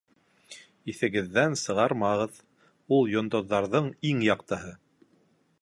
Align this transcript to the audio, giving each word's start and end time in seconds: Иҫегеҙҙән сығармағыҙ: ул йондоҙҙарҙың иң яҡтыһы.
Иҫегеҙҙән 0.93 1.57
сығармағыҙ: 1.65 2.41
ул 2.97 3.13
йондоҙҙарҙың 3.15 3.93
иң 4.13 4.29
яҡтыһы. 4.33 4.77